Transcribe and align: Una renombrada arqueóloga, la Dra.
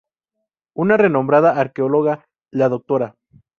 Una 0.73 0.97
renombrada 0.97 1.59
arqueóloga, 1.59 2.25
la 2.49 2.69
Dra. 2.69 3.15